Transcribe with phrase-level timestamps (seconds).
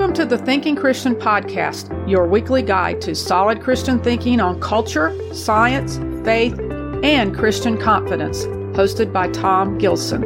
[0.00, 5.14] Welcome to the Thinking Christian Podcast, your weekly guide to solid Christian thinking on culture,
[5.34, 6.58] science, faith,
[7.02, 10.22] and Christian confidence, hosted by Tom Gilson.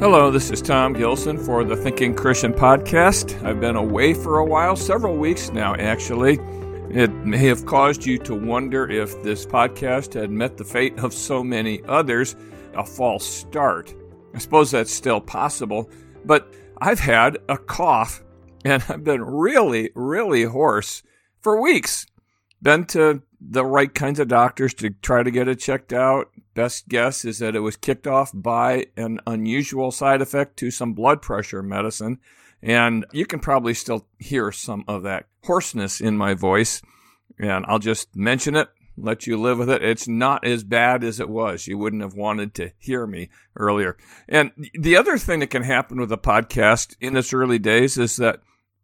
[0.00, 3.40] Hello, this is Tom Gilson for the Thinking Christian Podcast.
[3.44, 6.40] I've been away for a while, several weeks now, actually.
[6.90, 11.14] It may have caused you to wonder if this podcast had met the fate of
[11.14, 12.34] so many others,
[12.74, 13.94] a false start.
[14.34, 15.88] I suppose that's still possible,
[16.24, 18.22] but I've had a cough
[18.64, 21.02] and I've been really, really hoarse
[21.40, 22.06] for weeks.
[22.60, 26.30] Been to the right kinds of doctors to try to get it checked out.
[26.54, 30.92] Best guess is that it was kicked off by an unusual side effect to some
[30.92, 32.18] blood pressure medicine.
[32.60, 36.82] And you can probably still hear some of that hoarseness in my voice.
[37.38, 38.68] And I'll just mention it
[39.02, 39.82] let you live with it.
[39.82, 41.66] It's not as bad as it was.
[41.66, 43.96] You wouldn't have wanted to hear me earlier.
[44.28, 48.16] And the other thing that can happen with a podcast in its early days is
[48.16, 48.40] that,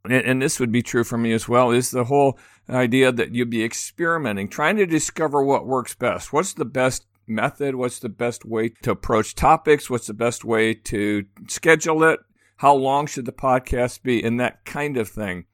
[0.09, 3.51] and this would be true for me as well, is the whole idea that you'd
[3.51, 6.33] be experimenting, trying to discover what works best.
[6.33, 7.75] What's the best method?
[7.75, 9.89] What's the best way to approach topics?
[9.89, 12.21] What's the best way to schedule it?
[12.59, 14.23] How long should the podcast be?
[14.23, 15.47] And that kind of thing.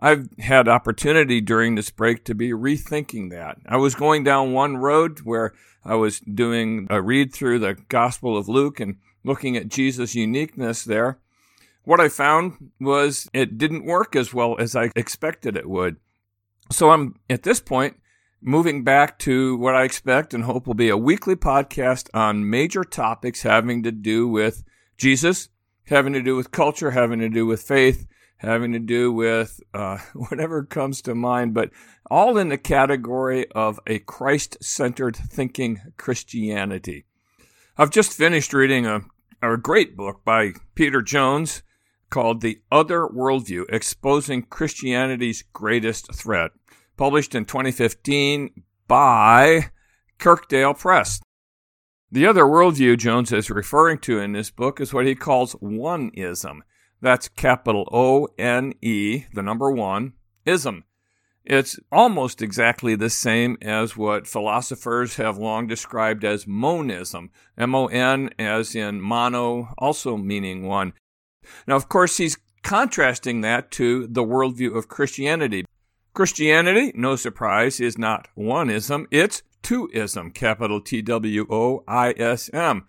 [0.00, 3.58] I've had opportunity during this break to be rethinking that.
[3.66, 5.52] I was going down one road where
[5.84, 10.84] I was doing a read through the Gospel of Luke and looking at Jesus' uniqueness
[10.84, 11.18] there.
[11.84, 15.96] What I found was it didn't work as well as I expected it would.
[16.70, 17.96] So I'm at this point
[18.40, 22.84] moving back to what I expect and hope will be a weekly podcast on major
[22.84, 24.64] topics having to do with
[24.96, 25.50] Jesus,
[25.86, 28.06] having to do with culture, having to do with faith,
[28.40, 31.70] having to do with uh, whatever comes to mind, but
[32.10, 37.04] all in the category of a Christ centered thinking Christianity.
[37.76, 39.02] I've just finished reading a,
[39.42, 41.62] a great book by Peter Jones
[42.08, 46.50] called The Other Worldview Exposing Christianity's Greatest Threat,
[46.96, 49.70] published in 2015 by
[50.18, 51.20] Kirkdale Press.
[52.10, 56.60] The other worldview Jones is referring to in this book is what he calls oneism.
[57.00, 60.12] That's capital O N E, the number one,
[60.44, 60.84] ism.
[61.44, 67.30] It's almost exactly the same as what philosophers have long described as monism.
[67.56, 70.92] M O N as in mono, also meaning one.
[71.66, 75.64] Now, of course, he's contrasting that to the worldview of Christianity.
[76.12, 82.86] Christianity, no surprise, is not oneism, it's twoism, capital T W O I S M.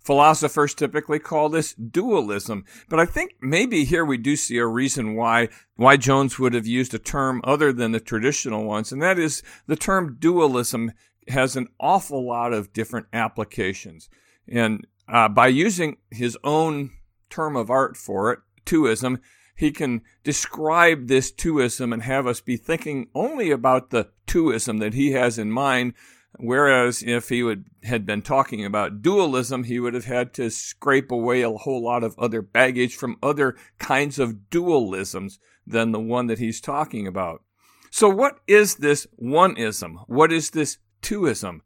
[0.00, 5.14] Philosophers typically call this dualism, but I think maybe here we do see a reason
[5.14, 9.18] why why Jones would have used a term other than the traditional ones, and that
[9.18, 10.92] is the term dualism
[11.28, 14.08] has an awful lot of different applications.
[14.48, 16.90] And uh, by using his own
[17.28, 19.20] term of art for it, twoism,
[19.54, 24.94] he can describe this twoism and have us be thinking only about the twoism that
[24.94, 25.92] he has in mind
[26.38, 31.10] Whereas if he would had been talking about dualism, he would have had to scrape
[31.10, 36.28] away a whole lot of other baggage from other kinds of dualisms than the one
[36.28, 37.42] that he's talking about.
[37.90, 40.04] So what is this oneism?
[40.06, 41.60] What is this twoism?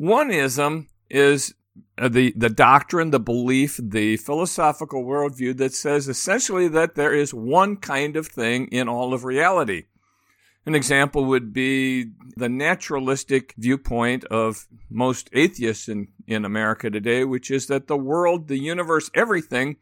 [0.00, 1.54] Oneism is
[1.98, 7.34] uh, the, the doctrine, the belief, the philosophical worldview that says essentially that there is
[7.34, 9.84] one kind of thing in all of reality.
[10.66, 17.52] An example would be the naturalistic viewpoint of most atheists in, in America today, which
[17.52, 19.76] is that the world, the universe, everything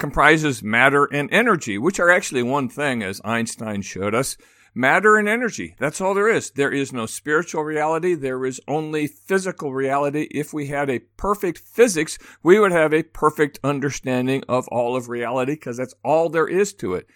[0.00, 4.36] comprises matter and energy, which are actually one thing, as Einstein showed us.
[4.74, 5.74] Matter and energy.
[5.78, 6.50] That's all there is.
[6.50, 8.14] There is no spiritual reality.
[8.14, 10.28] There is only physical reality.
[10.30, 15.08] If we had a perfect physics, we would have a perfect understanding of all of
[15.08, 17.06] reality because that's all there is to it.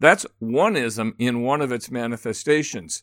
[0.00, 3.02] That's oneism in one of its manifestations.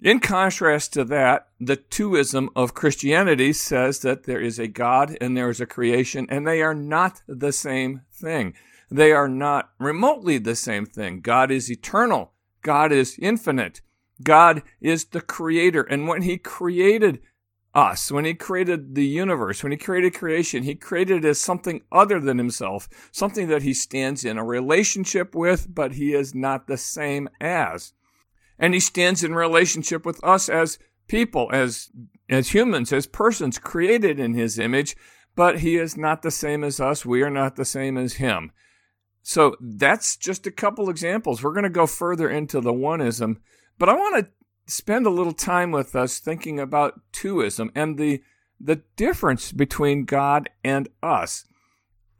[0.00, 5.36] In contrast to that, the twoism of Christianity says that there is a God and
[5.36, 8.54] there is a creation, and they are not the same thing.
[8.90, 11.20] They are not remotely the same thing.
[11.20, 12.32] God is eternal.
[12.62, 13.80] God is infinite.
[14.22, 15.82] God is the creator.
[15.82, 17.20] And when he created
[17.74, 22.20] us, when he created the universe, when he created creation, he created as something other
[22.20, 26.76] than himself, something that he stands in a relationship with, but he is not the
[26.76, 27.92] same as.
[28.58, 30.78] And he stands in relationship with us as
[31.08, 31.90] people, as,
[32.30, 34.96] as humans, as persons created in his image,
[35.34, 37.04] but he is not the same as us.
[37.04, 38.52] We are not the same as him.
[39.22, 41.42] So that's just a couple examples.
[41.42, 43.38] We're going to go further into the oneism,
[43.78, 44.30] but I want to
[44.66, 48.22] spend a little time with us thinking about twoism and the
[48.60, 51.44] the difference between God and us.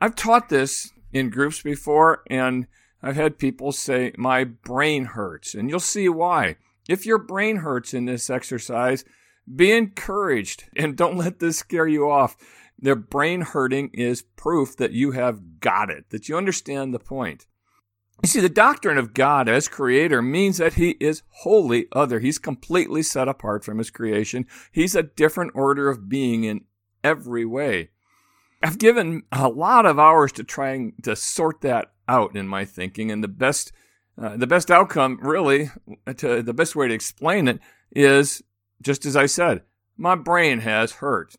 [0.00, 2.66] I've taught this in groups before, and
[3.02, 5.54] I've had people say, My brain hurts.
[5.54, 6.56] And you'll see why.
[6.88, 9.04] If your brain hurts in this exercise,
[9.54, 12.36] be encouraged and don't let this scare you off.
[12.78, 17.46] The brain hurting is proof that you have got it, that you understand the point.
[18.22, 22.20] You see, the doctrine of God as creator means that he is wholly other.
[22.20, 24.46] He's completely set apart from his creation.
[24.72, 26.64] He's a different order of being in
[27.02, 27.90] every way.
[28.62, 33.10] I've given a lot of hours to trying to sort that out in my thinking,
[33.10, 33.72] and the best,
[34.16, 35.70] uh, the best outcome, really,
[36.16, 37.60] to the best way to explain it
[37.94, 38.42] is
[38.80, 39.62] just as I said,
[39.96, 41.34] my brain has hurt.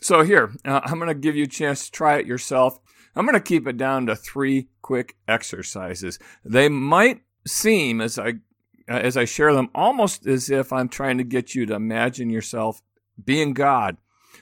[0.00, 2.78] So here, uh, I'm going to give you a chance to try it yourself.
[3.18, 6.20] I'm going to keep it down to three quick exercises.
[6.44, 8.34] They might seem as I
[8.86, 12.80] as I share them almost as if I'm trying to get you to imagine yourself
[13.22, 13.96] being God.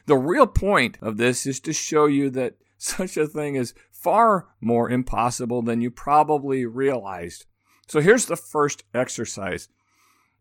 [0.04, 4.48] The real point of this is to show you that such a thing is far
[4.60, 7.46] more impossible than you probably realized.
[7.88, 9.68] So here's the first exercise.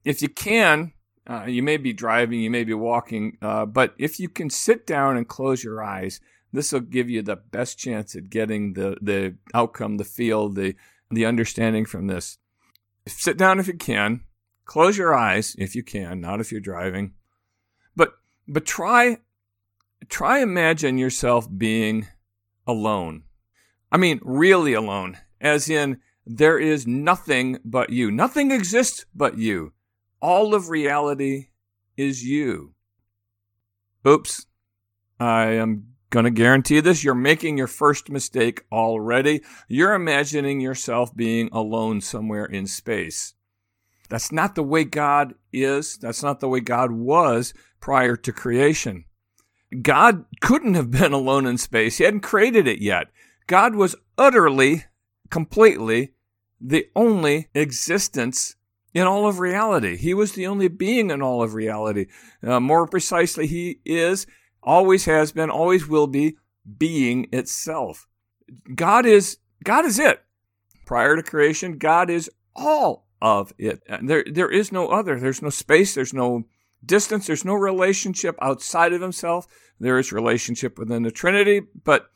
[0.04, 0.92] If you can,
[1.26, 4.86] uh, you may be driving, you may be walking, uh, but if you can sit
[4.86, 6.20] down and close your eyes,
[6.56, 10.76] this will give you the best chance at getting the, the outcome, the feel, the,
[11.12, 12.38] the understanding from this.
[13.08, 14.22] Sit down if you can.
[14.66, 17.14] Close your eyes if you can, not if you're driving.
[17.96, 18.14] But
[18.48, 19.20] but try
[20.10, 22.08] try imagine yourself being
[22.66, 23.24] alone.
[23.92, 28.10] I mean really alone, as in there is nothing but you.
[28.10, 29.74] Nothing exists but you.
[30.20, 31.50] All of reality
[31.96, 32.74] is you.
[34.08, 34.48] Oops.
[35.20, 37.04] I am going to guarantee this.
[37.04, 39.42] You're making your first mistake already.
[39.68, 43.34] You're imagining yourself being alone somewhere in space.
[44.08, 45.98] That's not the way God is.
[45.98, 49.04] That's not the way God was prior to creation.
[49.82, 51.98] God couldn't have been alone in space.
[51.98, 53.08] He hadn't created it yet.
[53.46, 54.86] God was utterly,
[55.30, 56.14] completely
[56.62, 58.56] the only existence
[58.94, 59.98] in all of reality.
[59.98, 62.06] He was the only being in all of reality.
[62.42, 64.26] Uh, more precisely, He is
[64.66, 66.38] always has been, always will be
[66.78, 68.08] being itself.
[68.74, 70.24] God is God is it.
[70.86, 73.82] Prior to creation, God is all of it.
[74.02, 75.20] There there is no other.
[75.20, 76.44] There's no space, there's no
[76.86, 79.48] distance, there's no relationship outside of himself.
[79.80, 82.10] There is relationship within the Trinity, but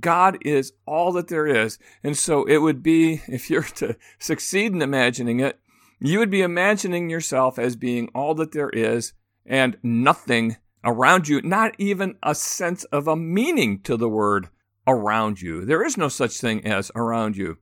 [0.00, 1.78] God is all that there is.
[2.02, 5.58] And so it would be, if you're to succeed in imagining it,
[6.00, 9.12] you would be imagining yourself as being all that there is
[9.46, 14.48] and nothing around you, not even a sense of a meaning to the word
[14.86, 15.64] around you.
[15.64, 17.58] There is no such thing as around you.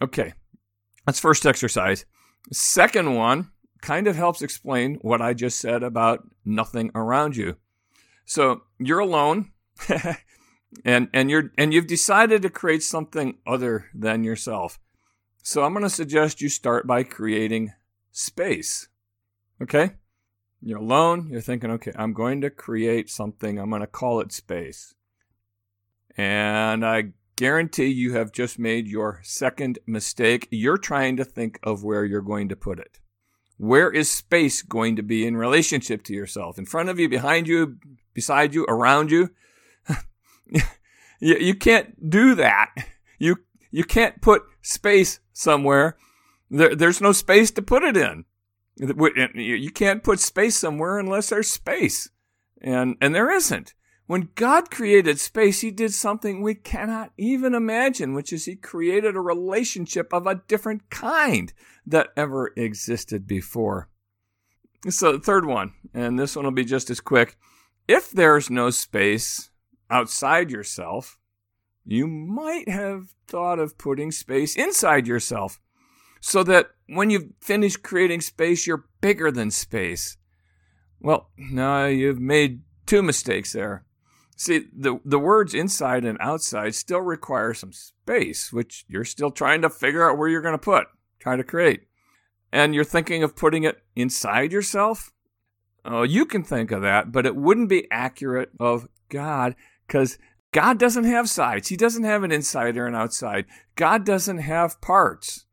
[0.00, 0.34] Okay,
[1.06, 2.04] that's first exercise.
[2.52, 3.50] Second one
[3.80, 7.56] kind of helps explain what I just said about nothing around you.
[8.26, 9.52] So you're alone.
[10.84, 14.78] and and you're and you've decided to create something other than yourself.
[15.42, 17.72] So I'm going to suggest you start by creating
[18.10, 18.88] space.
[19.62, 19.92] Okay?
[20.60, 21.28] You're alone.
[21.30, 23.58] You're thinking, okay, I'm going to create something.
[23.58, 24.94] I'm going to call it space.
[26.16, 30.48] And I guarantee you have just made your second mistake.
[30.50, 32.98] You're trying to think of where you're going to put it.
[33.58, 36.58] Where is space going to be in relationship to yourself?
[36.58, 37.76] In front of you, behind you,
[38.12, 39.30] beside you, around you?
[41.20, 42.74] you, can't do that.
[43.18, 43.36] You,
[43.70, 45.96] you can't put space somewhere.
[46.50, 48.24] There, there's no space to put it in.
[48.76, 52.10] You can't put space somewhere unless there's space.
[52.60, 53.74] And, and there isn't.
[54.06, 59.16] When God created space, He did something we cannot even imagine, which is He created
[59.16, 61.52] a relationship of a different kind
[61.86, 63.88] that ever existed before.
[64.88, 67.36] So, the third one, and this one will be just as quick.
[67.88, 69.50] If there's no space
[69.90, 71.18] outside yourself,
[71.84, 75.60] you might have thought of putting space inside yourself
[76.20, 80.16] so that when you finish creating space, you're bigger than space.
[81.00, 83.84] Well, now you've made two mistakes there.
[84.36, 89.62] See, the, the words inside and outside still require some space, which you're still trying
[89.62, 90.86] to figure out where you're going to put,
[91.18, 91.84] trying to create.
[92.52, 95.12] And you're thinking of putting it inside yourself?
[95.84, 99.54] Oh, you can think of that, but it wouldn't be accurate of God
[99.86, 100.18] because
[100.52, 101.68] God doesn't have sides.
[101.68, 103.46] He doesn't have an inside or an outside.
[103.74, 105.45] God doesn't have parts.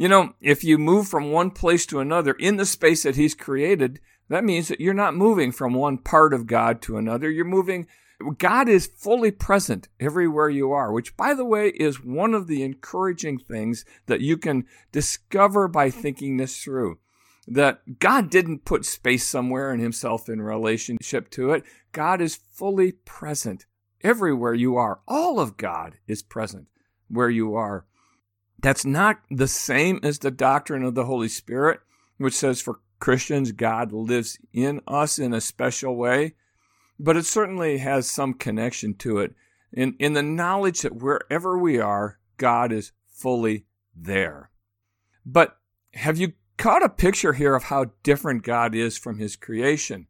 [0.00, 3.34] You know, if you move from one place to another in the space that He's
[3.34, 7.30] created, that means that you're not moving from one part of God to another.
[7.30, 7.86] You're moving,
[8.38, 12.62] God is fully present everywhere you are, which, by the way, is one of the
[12.62, 16.98] encouraging things that you can discover by thinking this through.
[17.46, 21.62] That God didn't put space somewhere and Himself in relationship to it.
[21.92, 23.66] God is fully present
[24.00, 25.00] everywhere you are.
[25.06, 26.68] All of God is present
[27.10, 27.84] where you are.
[28.62, 31.80] That's not the same as the doctrine of the Holy Spirit,
[32.18, 36.34] which says for Christians, God lives in us in a special way,
[36.98, 39.34] but it certainly has some connection to it
[39.72, 43.64] in, in the knowledge that wherever we are, God is fully
[43.96, 44.50] there.
[45.24, 45.56] But
[45.94, 50.06] have you caught a picture here of how different God is from his creation?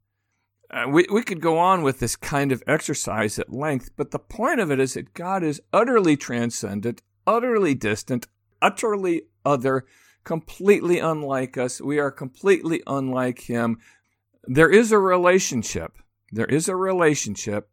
[0.70, 4.18] Uh, we, we could go on with this kind of exercise at length, but the
[4.18, 8.28] point of it is that God is utterly transcendent, utterly distant,
[8.62, 9.86] utterly other,
[10.24, 11.80] completely unlike us.
[11.80, 13.78] We are completely unlike Him.
[14.44, 15.98] There is a relationship.
[16.32, 17.68] There is a relationship,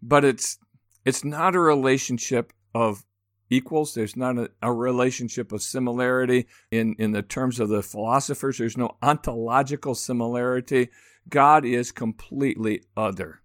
[0.00, 0.58] but it's
[1.04, 3.04] it's not a relationship of
[3.50, 3.94] equals.
[3.94, 8.58] There's not a, a, relationship of similarity in, in the terms of the philosophers.
[8.58, 10.88] There's no ontological similarity.
[11.28, 13.40] God is completely other.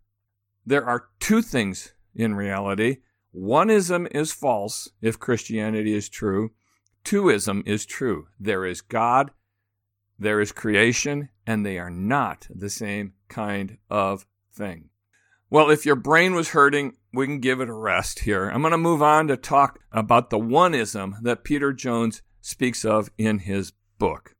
[0.66, 2.98] There are two things in reality.
[3.36, 6.52] Oneism is false if Christianity is true.
[7.04, 8.28] Twoism is true.
[8.40, 9.32] There is God,
[10.18, 14.90] there is creation, and they are not the same kind of thing.
[15.50, 18.50] Well, if your brain was hurting, we can give it a rest here.
[18.50, 23.12] I'm going to move on to talk about the oneism that Peter Jones speaks of
[23.18, 24.36] in his book.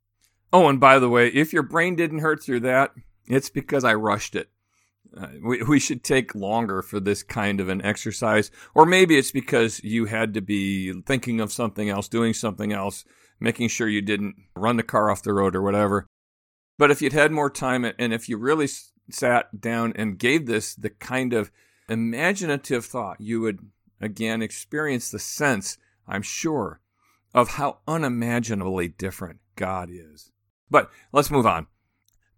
[0.52, 2.92] Oh, and by the way, if your brain didn't hurt through that,
[3.28, 4.50] it's because I rushed it.
[5.16, 8.50] Uh, we, we should take longer for this kind of an exercise.
[8.74, 13.06] Or maybe it's because you had to be thinking of something else, doing something else,
[13.40, 16.08] making sure you didn't run the car off the road or whatever.
[16.78, 18.68] But if you'd had more time and if you really
[19.10, 21.52] sat down and gave this the kind of
[21.90, 23.60] imaginative thought, you would
[24.02, 25.78] again experience the sense,
[26.08, 26.80] I'm sure,
[27.34, 30.32] of how unimaginably different God is.
[30.70, 31.68] But let's move on.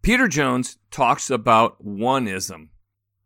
[0.05, 2.67] Peter Jones talks about oneism.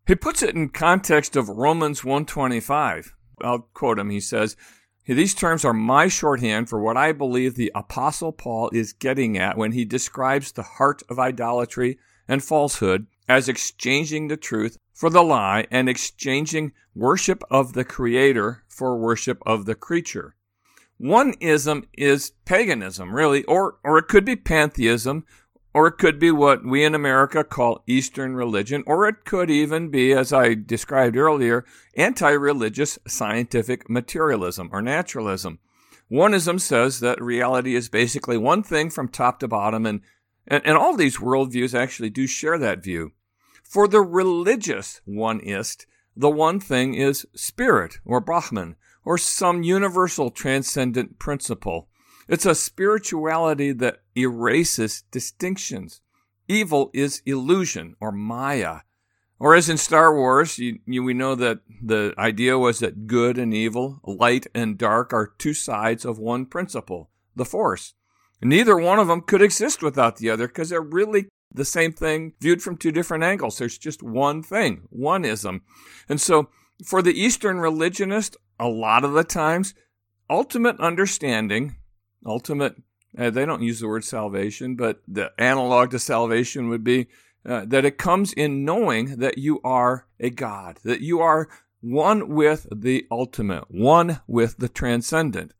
[0.08, 3.14] He puts it in context of Romans 125.
[3.42, 4.10] I'll quote him.
[4.10, 4.56] He says,
[5.06, 9.58] these terms are my shorthand for what I believe the apostle Paul is getting at
[9.58, 15.22] when he describes the heart of idolatry and falsehood as exchanging the truth for the
[15.22, 20.34] lie and exchanging worship of the creator for worship of the creature.
[21.02, 25.26] Oneism is paganism, really, or, or it could be pantheism,
[25.74, 29.90] or it could be what we in America call Eastern religion, or it could even
[29.90, 35.60] be, as I described earlier, anti religious scientific materialism or naturalism.
[36.12, 40.02] Oneism says that reality is basically one thing from top to bottom, and,
[40.48, 43.12] and, and all these worldviews actually do share that view.
[43.64, 45.86] For the religious oneist,
[46.16, 51.88] the one thing is spirit or Brahman, or some universal transcendent principle.
[52.28, 56.02] It's a spirituality that erases distinctions.
[56.48, 58.80] Evil is illusion or Maya.
[59.40, 63.38] Or as in Star Wars, you, you, we know that the idea was that good
[63.38, 67.94] and evil, light and dark are two sides of one principle, the Force.
[68.42, 72.34] Neither one of them could exist without the other because they're really the same thing
[72.42, 73.58] viewed from two different angles.
[73.58, 75.62] There's just one thing, oneism.
[76.10, 76.50] And so
[76.86, 79.74] for the Eastern religionist, a lot of the times,
[80.30, 81.76] ultimate understanding
[82.26, 82.76] ultimate.
[83.18, 87.08] Uh, they don't use the word salvation, but the analog to salvation would be
[87.46, 91.50] uh, that it comes in knowing that you are a God, that you are
[91.82, 95.54] one with the ultimate, one with the transcendent.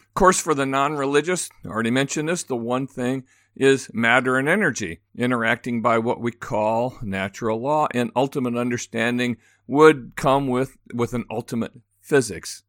[0.00, 3.24] Of course, for the non religious, I already mentioned this, the one thing
[3.56, 9.36] is matter and energy interacting by what we call natural law, and ultimate understanding
[9.66, 12.62] would come with, with an ultimate physics.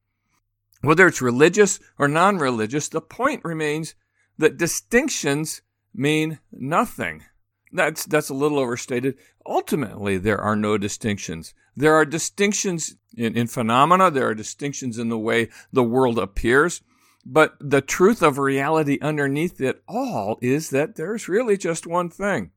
[0.82, 3.96] Whether it's religious or non religious, the point remains
[4.38, 5.62] that distinctions
[5.94, 7.24] mean nothing.
[7.72, 9.18] That's, that's a little overstated.
[9.46, 11.54] Ultimately, there are no distinctions.
[11.76, 16.82] There are distinctions in, in phenomena, there are distinctions in the way the world appears.
[17.26, 22.52] But the truth of reality underneath it all is that there's really just one thing.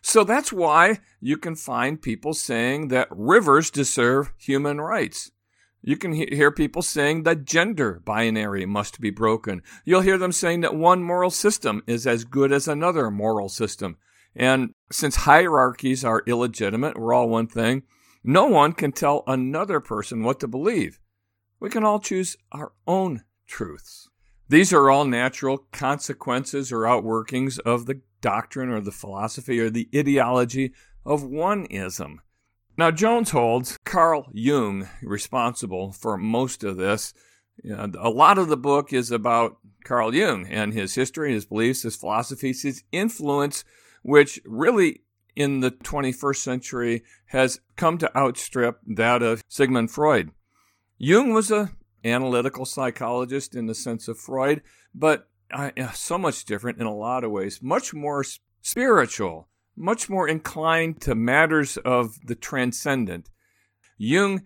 [0.00, 5.30] So that's why you can find people saying that rivers deserve human rights.
[5.86, 9.60] You can hear people saying that gender binary must be broken.
[9.84, 13.98] You'll hear them saying that one moral system is as good as another moral system.
[14.34, 17.82] And since hierarchies are illegitimate, we're all one thing,
[18.24, 20.98] no one can tell another person what to believe.
[21.60, 24.08] We can all choose our own truths.
[24.48, 29.90] These are all natural consequences or outworkings of the doctrine or the philosophy or the
[29.94, 30.72] ideology
[31.04, 32.16] of oneism.
[32.76, 37.14] Now, Jones holds Carl Jung responsible for most of this.
[37.62, 41.44] You know, a lot of the book is about Carl Jung and his history, his
[41.44, 43.64] beliefs, his philosophies, his influence,
[44.02, 45.02] which really
[45.36, 50.30] in the 21st century has come to outstrip that of Sigmund Freud.
[50.98, 51.72] Jung was a
[52.04, 54.62] analytical psychologist in the sense of Freud,
[54.94, 58.24] but uh, so much different in a lot of ways, much more
[58.62, 63.30] spiritual, much more inclined to matters of the transcendent.
[63.98, 64.42] Jung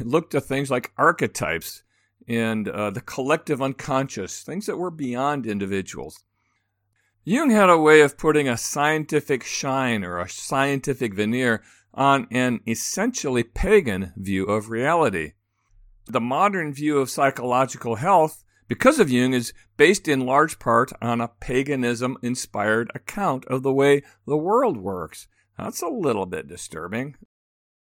[0.00, 1.82] looked at things like archetypes
[2.28, 6.22] and uh, the collective unconscious, things that were beyond individuals.
[7.24, 11.62] Jung had a way of putting a scientific shine or a scientific veneer
[11.94, 15.32] on an essentially pagan view of reality.
[16.06, 21.20] The modern view of psychological health, because of Jung, is based in large part on
[21.20, 25.28] a paganism inspired account of the way the world works.
[25.58, 27.16] That's a little bit disturbing.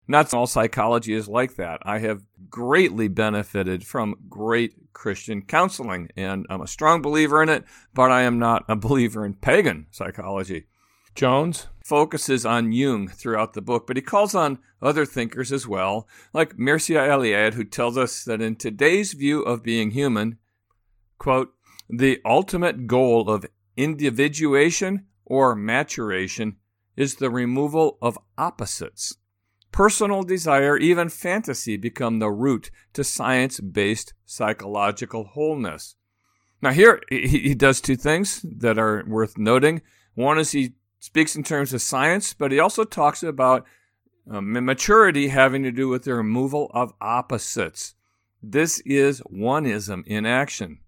[0.07, 1.81] Not all psychology is like that.
[1.83, 7.65] I have greatly benefited from great Christian counseling, and I'm a strong believer in it,
[7.93, 10.67] but I am not a believer in pagan psychology.
[11.17, 16.07] Jones focuses on Jung throughout the book, but he calls on other thinkers as well,
[16.33, 20.39] like Mircea Eliade, who tells us that in today's view of being human,
[21.19, 21.53] quote,
[21.89, 23.47] the ultimate goal of
[23.77, 26.57] individuation or maturation
[26.97, 29.17] is the removal of opposites
[29.77, 35.97] Personal desire, even fantasy, become the root to science based psychological wholeness.
[36.63, 39.83] Now, here he does two things that are worth noting.
[40.15, 43.67] One is he speaks in terms of science, but he also talks about
[44.31, 47.95] um, maturity having to do with the removal of opposites.
[48.43, 50.79] This is oneism in action.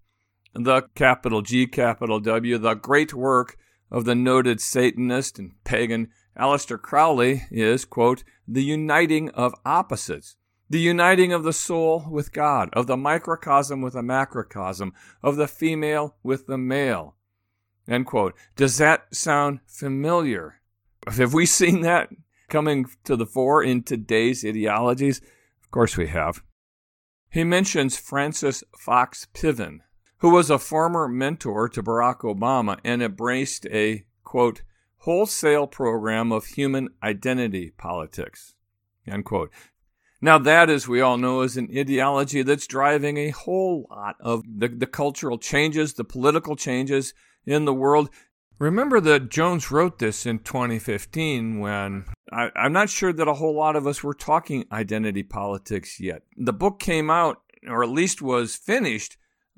[0.53, 3.57] The capital G, capital W, the great work
[3.91, 10.37] of the noted Satanist and pagan Aleister Crowley is, quote, the uniting of opposites,
[10.69, 15.47] the uniting of the soul with God, of the microcosm with the macrocosm, of the
[15.47, 17.15] female with the male.
[17.87, 18.35] End quote.
[18.55, 20.61] Does that sound familiar?
[21.07, 22.09] Have we seen that
[22.47, 25.21] coming to the fore in today's ideologies?
[25.63, 26.43] Of course we have.
[27.31, 29.79] He mentions Frances Fox Piven,
[30.19, 34.61] who was a former mentor to Barack Obama and embraced a, quote,
[34.99, 38.53] wholesale program of human identity politics.
[39.07, 39.51] End quote.
[40.21, 44.43] Now, that, as we all know, is an ideology that's driving a whole lot of
[44.45, 47.13] the, the cultural changes, the political changes
[47.45, 48.09] in the world.
[48.59, 53.55] Remember that Jones wrote this in 2015 when I, am not sure that a whole
[53.55, 56.23] lot of us were talking identity politics yet.
[56.35, 59.15] The book came out, or at least was finished,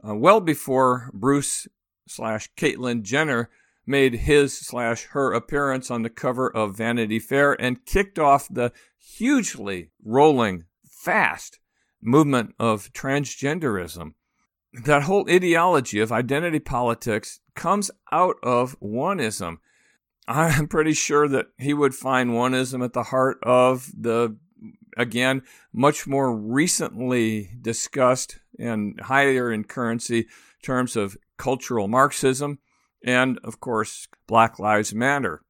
[0.07, 1.67] uh, well before Bruce
[2.07, 3.49] slash Caitlyn Jenner
[3.85, 8.71] made his slash her appearance on the cover of Vanity Fair and kicked off the
[8.99, 11.59] hugely rolling, fast
[12.01, 14.13] movement of transgenderism.
[14.73, 19.57] That whole ideology of identity politics comes out of oneism.
[20.27, 24.37] I'm pretty sure that he would find oneism at the heart of the,
[24.97, 25.41] again,
[25.73, 30.27] much more recently discussed and higher in currency
[30.63, 32.59] terms of cultural Marxism
[33.03, 35.41] and, of course, Black Lives Matter.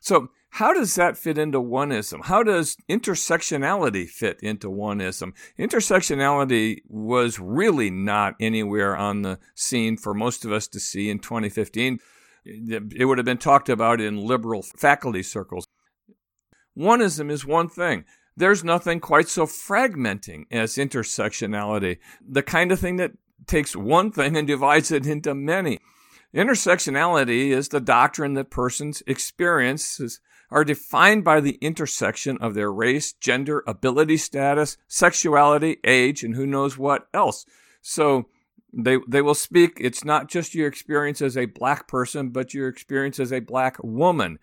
[0.00, 2.24] So, how does that fit into oneism?
[2.24, 5.34] How does intersectionality fit into oneism?
[5.58, 11.18] Intersectionality was really not anywhere on the scene for most of us to see in
[11.18, 11.98] 2015.
[12.44, 15.66] It would have been talked about in liberal faculty circles.
[16.76, 18.04] Oneism is one thing.
[18.38, 23.10] There's nothing quite so fragmenting as intersectionality, the kind of thing that
[23.48, 25.80] takes one thing and divides it into many.
[26.32, 30.20] Intersectionality is the doctrine that persons' experiences
[30.52, 36.46] are defined by the intersection of their race, gender, ability status, sexuality, age, and who
[36.46, 37.44] knows what else.
[37.82, 38.26] So
[38.72, 42.68] they they will speak it's not just your experience as a black person, but your
[42.68, 44.38] experience as a black woman.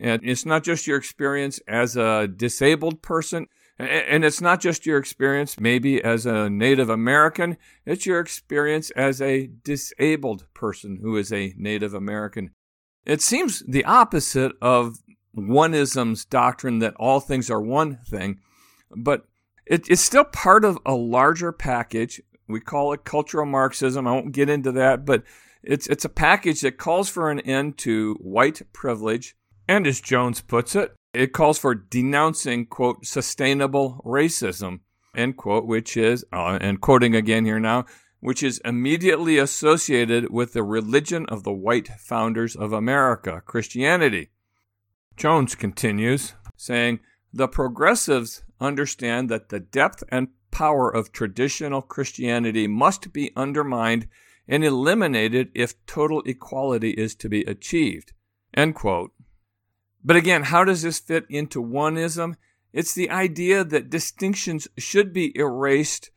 [0.00, 3.46] And it's not just your experience as a disabled person.
[3.78, 7.56] And it's not just your experience maybe as a Native American,
[7.86, 12.50] it's your experience as a disabled person who is a Native American.
[13.06, 14.98] It seems the opposite of
[15.36, 18.40] oneism's doctrine that all things are one thing,
[18.90, 19.28] but
[19.64, 22.20] it, it's still part of a larger package.
[22.48, 24.08] We call it cultural Marxism.
[24.08, 25.22] I won't get into that, but
[25.62, 29.36] it's, it's a package that calls for an end to white privilege.
[29.68, 34.80] And as Jones puts it, it calls for denouncing, quote, sustainable racism,
[35.14, 37.84] end quote, which is, uh, and quoting again here now,
[38.20, 44.30] which is immediately associated with the religion of the white founders of America, Christianity.
[45.16, 47.00] Jones continues, saying,
[47.32, 54.08] The progressives understand that the depth and power of traditional Christianity must be undermined
[54.48, 58.12] and eliminated if total equality is to be achieved.
[58.54, 59.12] End quote.
[60.04, 62.34] But again, how does this fit into oneism?
[62.72, 66.10] It's the idea that distinctions should be erased,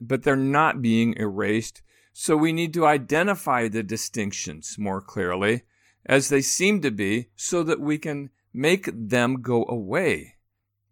[0.00, 1.82] but they're not being erased.
[2.12, 5.62] So we need to identify the distinctions more clearly
[6.06, 10.34] as they seem to be so that we can make them go away.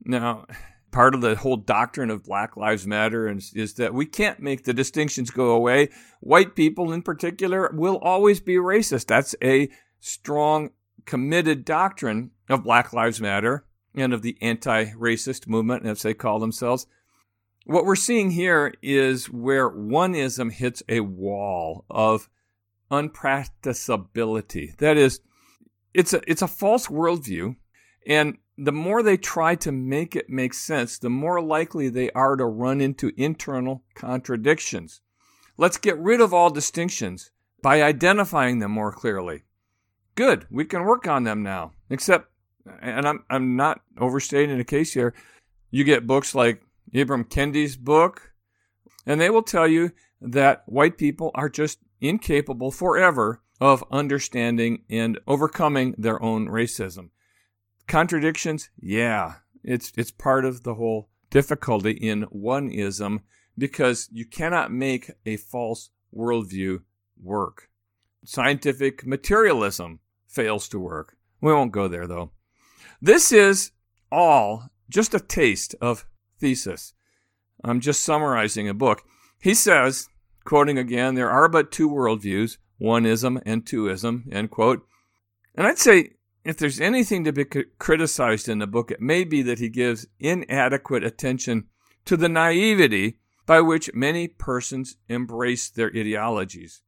[0.05, 0.47] Now,
[0.91, 4.65] part of the whole doctrine of Black Lives Matter is, is, that we can't make
[4.65, 5.91] the distinctions go away.
[6.21, 9.07] White people, in particular, will always be racist.
[9.07, 9.69] That's a
[10.01, 10.71] strong,
[11.09, 16.39] committed doctrine of Black Lives Matter and of the anti racist movement, as they call
[16.39, 16.87] themselves.
[17.65, 22.29] What we're seeing here is where oneism hits a wall of
[22.91, 24.77] unpracticability.
[24.77, 25.21] That is,
[25.95, 27.57] it's a, it's a false worldview,
[28.07, 32.37] and the more they try to make it make sense, the more likely they are
[32.37, 35.01] to run into internal contradictions.
[35.57, 37.31] Let's get rid of all distinctions
[37.63, 39.45] by identifying them more clearly.
[40.19, 41.75] Good, we can work on them now.
[41.91, 42.29] Except,
[42.83, 45.15] and I'm, I'm not overstating the case here,
[45.71, 46.61] you get books like
[46.93, 48.33] Ibram Kendi's book,
[49.07, 55.21] and they will tell you that white people are just incapable forever of understanding and
[55.29, 57.11] overcoming their own racism.
[57.87, 58.71] Contradictions?
[58.77, 63.21] Yeah, it's it's part of the whole difficulty in oneism
[63.57, 66.81] because you cannot make a false worldview
[67.23, 67.71] work.
[68.25, 71.17] Scientific materialism fails to work.
[71.41, 72.31] We won't go there though.
[73.01, 73.73] This is
[74.11, 76.07] all just a taste of
[76.39, 76.95] thesis.
[77.65, 79.03] I'm just summarizing a book.
[79.41, 80.09] He says,
[80.45, 84.87] quoting again, there are but two worldviews, oneism and twoism, end quote.
[85.55, 86.11] And I'd say
[86.45, 87.45] if there's anything to be
[87.79, 91.67] criticized in the book, it may be that he gives inadequate attention
[92.05, 96.83] to the naivety by which many persons embrace their ideologies,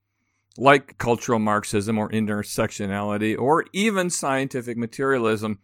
[0.57, 5.59] like cultural Marxism or intersectionality or even scientific materialism.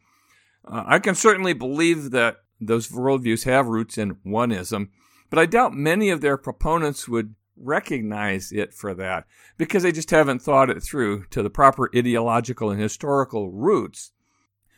[0.67, 4.89] Uh, I can certainly believe that those worldviews have roots in oneism,
[5.29, 9.25] but I doubt many of their proponents would recognize it for that
[9.57, 14.13] because they just haven't thought it through to the proper ideological and historical roots.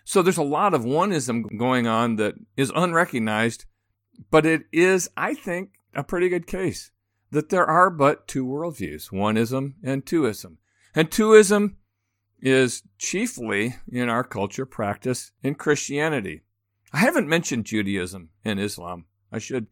[0.05, 3.67] So there's a lot of oneism going on that is unrecognized,
[4.31, 6.91] but it is, I think, a pretty good case
[7.31, 10.57] that there are but two worldviews oneism and twoism.
[10.95, 11.75] And twoism
[12.41, 16.43] is chiefly in our culture practiced in Christianity.
[16.93, 19.05] I haven't mentioned Judaism and Islam.
[19.31, 19.67] I should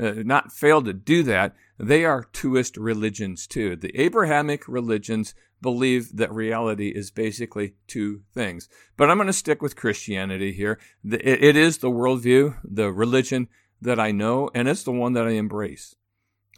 [0.00, 1.54] uh, not fail to do that.
[1.78, 3.76] They are twoist religions too.
[3.76, 8.68] The Abrahamic religions believe that reality is basically two things.
[8.96, 10.78] But I'm going to stick with Christianity here.
[11.04, 13.48] It is the worldview, the religion
[13.80, 15.94] that I know, and it's the one that I embrace.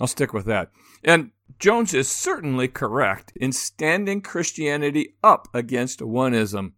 [0.01, 0.71] I'll stick with that.
[1.03, 6.73] And Jones is certainly correct in standing Christianity up against oneism.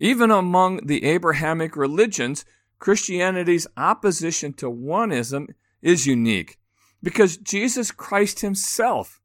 [0.00, 2.44] Even among the Abrahamic religions,
[2.78, 5.48] Christianity's opposition to oneism
[5.82, 6.58] is unique
[7.02, 9.20] because Jesus Christ himself,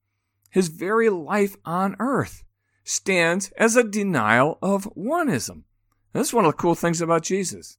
[0.51, 2.43] his very life on earth,
[2.84, 5.63] stands as a denial of oneism.
[6.13, 7.77] That's one of the cool things about Jesus.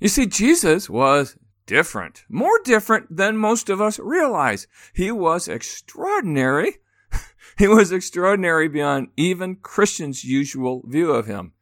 [0.00, 1.36] You see, Jesus was
[1.66, 4.66] different, more different than most of us realize.
[4.92, 6.76] He was extraordinary.
[7.58, 11.52] he was extraordinary beyond even Christians' usual view of him.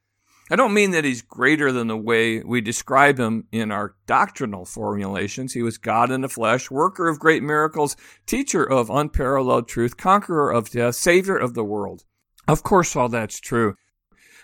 [0.50, 4.66] I don't mean that he's greater than the way we describe him in our doctrinal
[4.66, 5.54] formulations.
[5.54, 10.52] He was God in the flesh, worker of great miracles, teacher of unparalleled truth, conqueror
[10.52, 12.04] of death, savior of the world.
[12.46, 13.76] Of course, all that's true.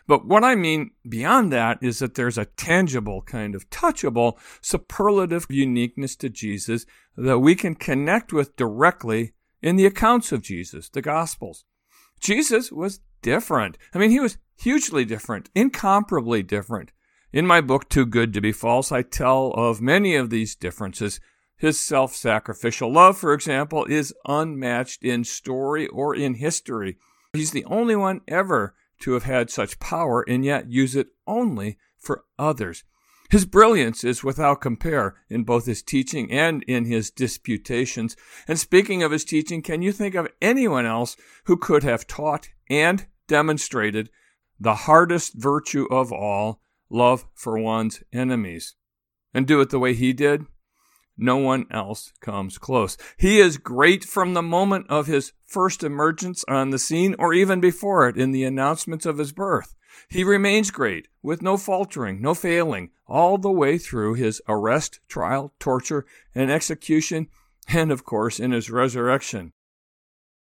[0.08, 5.46] But what I mean beyond that is that there's a tangible, kind of touchable, superlative
[5.50, 11.02] uniqueness to Jesus that we can connect with directly in the accounts of Jesus, the
[11.02, 11.66] Gospels.
[12.20, 13.76] Jesus was different.
[13.94, 16.90] I mean, he was hugely different, incomparably different.
[17.30, 21.20] In my book, Too Good to Be False, I tell of many of these differences.
[21.58, 26.96] His self sacrificial love, for example, is unmatched in story or in history.
[27.34, 31.78] He's the only one ever to have had such power and yet use it only
[31.98, 32.84] for others.
[33.30, 38.16] His brilliance is without compare in both his teaching and in his disputations.
[38.46, 42.48] And speaking of his teaching, can you think of anyone else who could have taught
[42.70, 44.08] and demonstrated
[44.58, 48.74] the hardest virtue of all, love for one's enemies,
[49.34, 50.46] and do it the way he did?
[51.20, 52.96] No one else comes close.
[53.16, 57.60] He is great from the moment of his first emergence on the scene or even
[57.60, 59.74] before it in the announcements of his birth.
[60.08, 65.52] He remains great with no faltering, no failing, all the way through his arrest, trial,
[65.58, 67.26] torture, and execution,
[67.66, 69.52] and of course in his resurrection.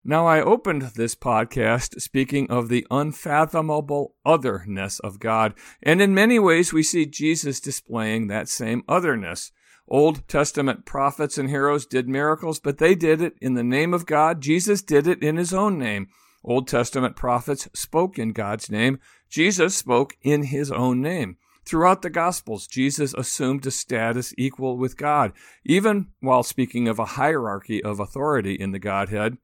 [0.05, 6.38] Now, I opened this podcast speaking of the unfathomable otherness of God, and in many
[6.38, 9.53] ways we see Jesus displaying that same otherness.
[9.90, 14.07] Old Testament prophets and heroes did miracles, but they did it in the name of
[14.07, 14.40] God.
[14.40, 16.09] Jesus did it in his own name.
[16.44, 19.00] Old Testament prophets spoke in God's name.
[19.29, 21.37] Jesus spoke in his own name.
[21.64, 25.33] Throughout the Gospels, Jesus assumed a status equal with God,
[25.64, 29.38] even while speaking of a hierarchy of authority in the Godhead.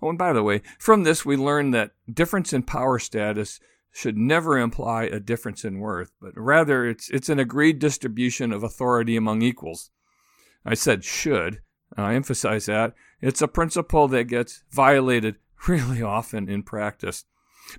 [0.00, 3.60] Oh, and by the way, from this we learn that difference in power status
[3.96, 8.62] should never imply a difference in worth, but rather it's, it's an agreed distribution of
[8.62, 9.90] authority among equals.
[10.66, 11.62] I said should.
[11.96, 12.92] I emphasize that.
[13.22, 17.24] It's a principle that gets violated really often in practice.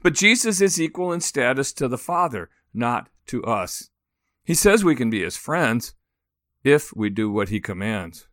[0.02, 3.92] But Jesus is equal in status to the Father, not to us.
[4.44, 5.94] He says we can be his friends
[6.64, 8.28] if we do what he commands.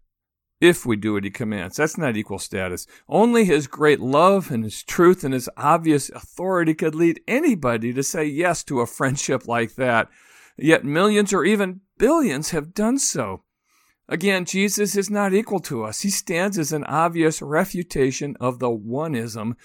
[0.65, 1.77] If we do what he commands.
[1.77, 2.87] That's not equal status.
[3.07, 8.03] Only his great love and his truth and his obvious authority could lead anybody to
[8.03, 10.09] say yes to a friendship like that.
[10.57, 13.43] Yet millions or even billions have done so.
[14.09, 16.01] Again, Jesus is not equal to us.
[16.01, 19.57] He stands as an obvious refutation of the oneism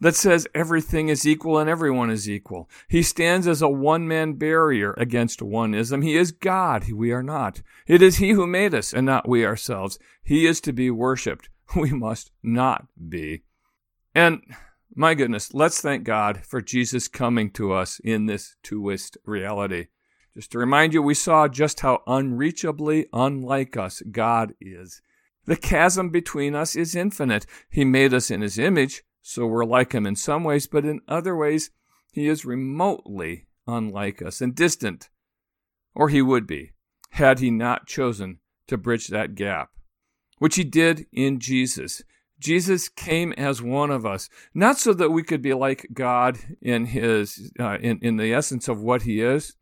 [0.00, 2.68] that says everything is equal and everyone is equal.
[2.88, 6.02] He stands as a one man barrier against oneism.
[6.02, 6.90] He is God.
[6.90, 7.62] We are not.
[7.86, 9.98] It is He who made us and not we ourselves.
[10.22, 11.48] He is to be worshiped.
[11.76, 13.44] We must not be.
[14.12, 14.42] And
[14.92, 19.86] my goodness, let's thank God for Jesus coming to us in this twoist reality.
[20.34, 25.00] Just to remind you, we saw just how unreachably unlike us God is.
[25.46, 27.46] The chasm between us is infinite.
[27.70, 31.00] He made us in His image, so we're like Him in some ways, but in
[31.08, 31.70] other ways,
[32.12, 35.08] He is remotely unlike us and distant.
[35.94, 36.72] Or He would be,
[37.10, 39.70] had He not chosen to bridge that gap,
[40.38, 42.02] which He did in Jesus.
[42.38, 46.86] Jesus came as one of us, not so that we could be like God in
[46.86, 49.56] His, uh, in, in the essence of what He is,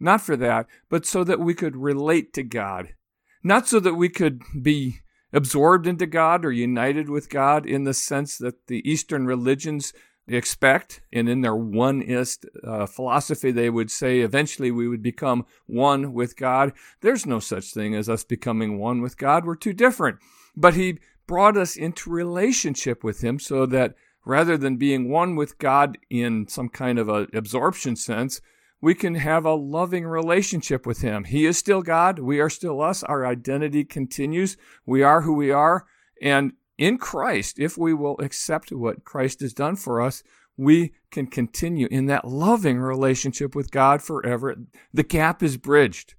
[0.00, 2.94] not for that, but so that we could relate to God.
[3.42, 5.00] Not so that we could be
[5.34, 9.92] absorbed into God or united with God in the sense that the Eastern religions
[10.26, 11.02] expect.
[11.12, 16.36] And in their oneist uh, philosophy, they would say eventually we would become one with
[16.36, 16.72] God.
[17.00, 19.44] There's no such thing as us becoming one with God.
[19.44, 20.18] We're too different.
[20.56, 23.94] But He brought us into relationship with Him so that
[24.24, 28.40] rather than being one with God in some kind of a absorption sense,
[28.84, 31.24] we can have a loving relationship with Him.
[31.24, 32.18] He is still God.
[32.18, 33.02] We are still us.
[33.02, 34.58] Our identity continues.
[34.84, 35.86] We are who we are.
[36.20, 40.22] And in Christ, if we will accept what Christ has done for us,
[40.58, 44.54] we can continue in that loving relationship with God forever.
[44.92, 46.14] The gap is bridged.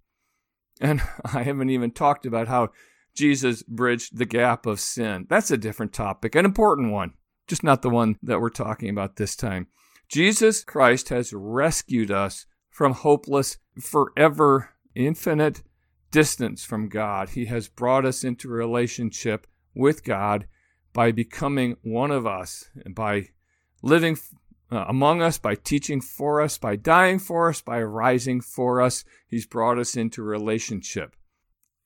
[0.82, 2.70] And I haven't even talked about how
[3.14, 5.28] Jesus bridged the gap of sin.
[5.30, 7.14] That's a different topic, an important one,
[7.48, 9.68] just not the one that we're talking about this time.
[10.10, 15.64] Jesus Christ has rescued us from hopeless, forever, infinite
[16.12, 17.30] distance from God.
[17.30, 20.46] He has brought us into relationship with God
[20.92, 23.30] by becoming one of us, and by
[23.82, 24.18] living
[24.70, 29.06] uh, among us, by teaching for us, by dying for us, by rising for us.
[29.26, 31.16] He's brought us into relationship.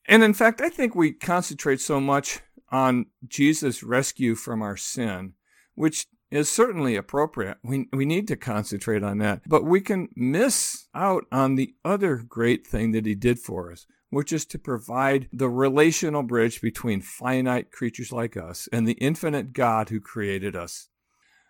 [0.07, 2.39] And in fact, I think we concentrate so much
[2.71, 5.33] on Jesus' rescue from our sin,
[5.75, 7.57] which is certainly appropriate.
[7.63, 9.41] We, we need to concentrate on that.
[9.47, 13.87] But we can miss out on the other great thing that he did for us,
[14.09, 19.53] which is to provide the relational bridge between finite creatures like us and the infinite
[19.53, 20.89] God who created us.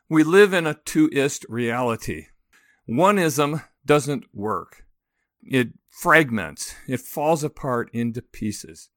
[0.07, 2.27] We live in a twoist reality.
[2.89, 4.85] Oneism doesn't work.
[5.43, 6.75] It fragments.
[6.87, 8.89] It falls apart into pieces.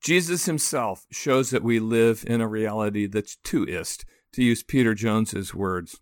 [0.00, 5.54] Jesus himself shows that we live in a reality that's twoist to use Peter Jones's
[5.54, 6.00] words.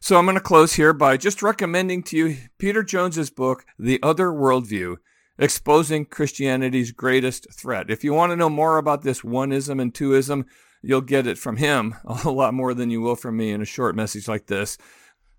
[0.00, 3.98] So I'm going to close here by just recommending to you Peter Jones's book, The
[4.02, 4.96] Other Worldview,
[5.38, 7.90] exposing Christianity's greatest threat.
[7.90, 10.44] If you want to know more about this oneism and twoism,
[10.82, 13.66] you'll get it from him a lot more than you will from me in a
[13.66, 14.78] short message like this.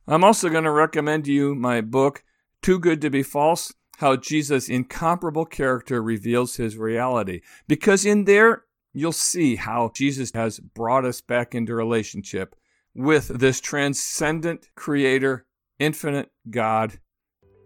[0.07, 2.23] I'm also going to recommend to you my book,
[2.61, 7.41] Too Good to Be False How Jesus' Incomparable Character Reveals His Reality.
[7.67, 8.63] Because in there,
[8.97, 12.55] you'll see how Jesus has brought us back into relationship
[12.95, 15.45] with this transcendent creator,
[15.77, 16.99] infinite God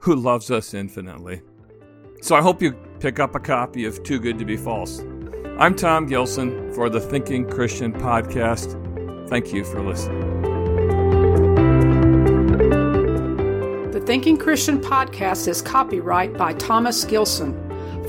[0.02, 1.42] who loves us infinitely.
[2.22, 5.00] So I hope you pick up a copy of Too Good to Be False.
[5.58, 8.78] I'm Tom Gilson for the Thinking Christian podcast.
[9.30, 10.42] Thank you for listening.
[13.92, 17.56] The Thinking Christian podcast is copyright by Thomas Gilson.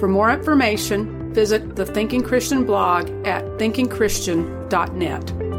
[0.01, 5.52] For more information, visit the Thinking Christian blog at thinkingchristian.net.